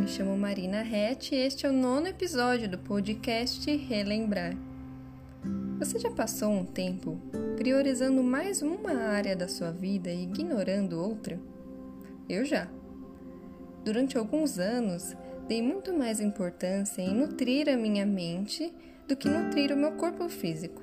[0.00, 4.56] me chamo Marina Rett e este é o nono episódio do podcast Relembrar.
[5.78, 7.20] Você já passou um tempo
[7.58, 11.38] priorizando mais uma área da sua vida e ignorando outra?
[12.26, 12.66] Eu já.
[13.84, 15.14] Durante alguns anos,
[15.46, 18.72] dei muito mais importância em nutrir a minha mente
[19.06, 20.80] do que nutrir o meu corpo físico.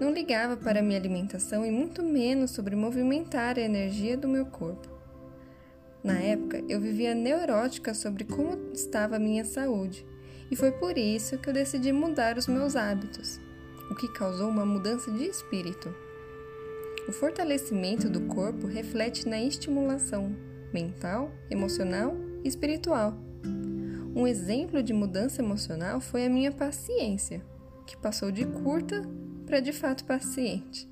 [0.00, 4.46] Não ligava para a minha alimentação e muito menos sobre movimentar a energia do meu
[4.46, 4.93] corpo.
[6.04, 10.04] Na época, eu vivia neurótica sobre como estava a minha saúde,
[10.50, 13.40] e foi por isso que eu decidi mudar os meus hábitos,
[13.90, 15.94] o que causou uma mudança de espírito.
[17.08, 20.36] O fortalecimento do corpo reflete na estimulação
[20.74, 22.14] mental, emocional
[22.44, 23.16] e espiritual.
[24.14, 27.42] Um exemplo de mudança emocional foi a minha paciência,
[27.86, 29.02] que passou de curta
[29.46, 30.86] para de fato paciente.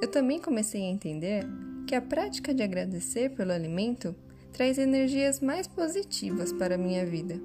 [0.00, 1.46] Eu também comecei a entender
[1.88, 4.14] que a prática de agradecer pelo alimento
[4.52, 7.40] traz energias mais positivas para a minha vida.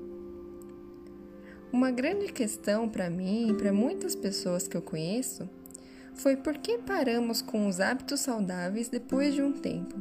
[1.72, 5.50] Uma grande questão para mim e para muitas pessoas que eu conheço
[6.14, 9.96] foi por que paramos com os hábitos saudáveis depois de um tempo.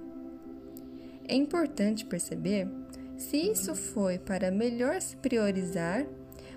[1.28, 2.66] É importante perceber
[3.16, 6.04] se isso foi para melhor se priorizar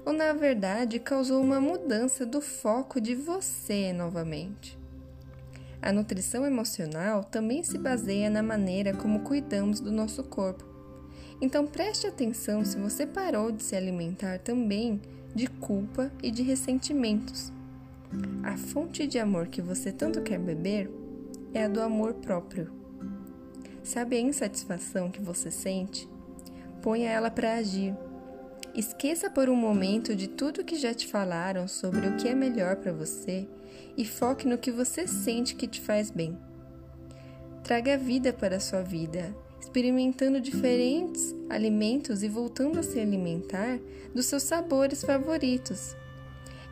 [0.03, 4.84] ou na verdade causou uma mudança do foco de você novamente.
[5.85, 10.65] A nutrição emocional também se baseia na maneira como cuidamos do nosso corpo.
[11.39, 14.99] Então preste atenção se você parou de se alimentar também
[15.35, 17.53] de culpa e de ressentimentos.
[18.41, 20.89] A fonte de amor que você tanto quer beber
[21.53, 22.71] é a do amor próprio.
[23.83, 26.09] Sabe a insatisfação que você sente?
[26.81, 27.95] Ponha ela para agir
[28.75, 32.75] Esqueça por um momento de tudo que já te falaram sobre o que é melhor
[32.75, 33.47] para você
[33.95, 36.37] e foque no que você sente que te faz bem.
[37.63, 43.79] Traga vida para a sua vida, experimentando diferentes alimentos e voltando a se alimentar
[44.13, 45.95] dos seus sabores favoritos.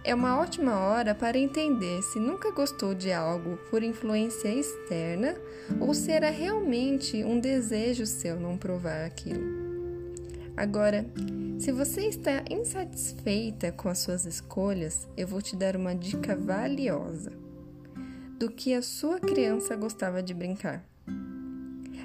[0.04, 5.38] É uma ótima hora para entender se nunca gostou de algo por influência externa
[5.80, 9.63] ou se era realmente um desejo seu não provar aquilo.
[10.56, 11.04] Agora,
[11.58, 17.32] se você está insatisfeita com as suas escolhas, eu vou te dar uma dica valiosa
[18.38, 20.86] do que a sua criança gostava de brincar.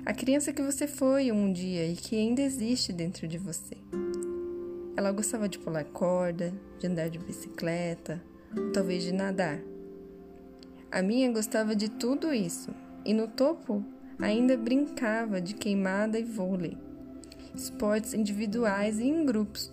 [0.06, 3.76] A criança que você foi um dia e que ainda existe dentro de você.
[4.97, 8.22] Ela gostava de pular corda, de andar de bicicleta,
[8.72, 9.60] talvez de nadar.
[10.91, 12.70] A minha gostava de tudo isso
[13.04, 13.84] e no topo
[14.19, 16.88] ainda brincava de queimada e vôlei
[17.62, 19.72] esportes individuais e em grupos.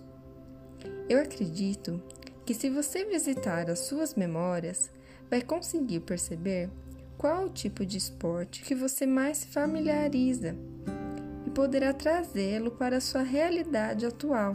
[1.08, 2.02] Eu acredito
[2.44, 4.90] que se você visitar as suas memórias,
[5.30, 6.70] vai conseguir perceber
[7.16, 10.54] qual o tipo de esporte que você mais se familiariza
[11.46, 14.54] e poderá trazê-lo para a sua realidade atual.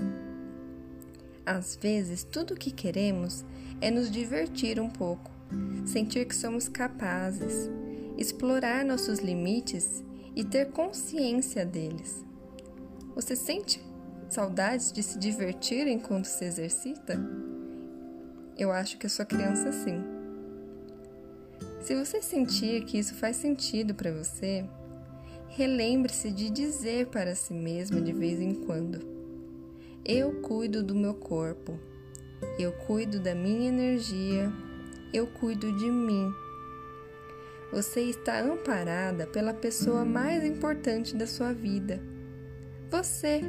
[1.46, 3.44] Às vezes, tudo o que queremos
[3.82, 5.32] é nos divertir um pouco,
[5.86, 7.70] sentir que somos capazes,
[8.18, 10.04] explorar nossos limites
[10.36, 12.24] e ter consciência deles.
[13.14, 13.84] Você sente
[14.30, 17.20] saudades de se divertir enquanto se exercita?
[18.58, 20.02] Eu acho que a sua criança sim.
[21.82, 24.64] Se você sentir que isso faz sentido para você,
[25.50, 29.06] relembre-se de dizer para si mesma de vez em quando:
[30.06, 31.78] Eu cuido do meu corpo,
[32.58, 34.50] eu cuido da minha energia,
[35.14, 36.32] eu cuido de mim.
[37.74, 42.11] Você está amparada pela pessoa mais importante da sua vida
[42.92, 43.42] você.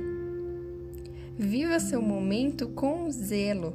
[1.37, 3.75] Viva seu momento com zelo.